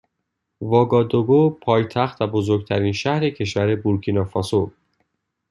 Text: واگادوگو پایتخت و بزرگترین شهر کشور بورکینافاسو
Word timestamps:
واگادوگو 0.61 1.49
پایتخت 1.49 2.21
و 2.21 2.27
بزرگترین 2.27 2.91
شهر 2.93 3.29
کشور 3.29 3.75
بورکینافاسو 3.75 4.71